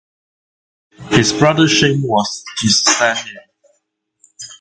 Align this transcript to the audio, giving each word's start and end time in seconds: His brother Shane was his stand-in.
His 1.11 1.31
brother 1.31 1.67
Shane 1.67 2.01
was 2.01 2.43
his 2.59 2.81
stand-in. 2.81 3.35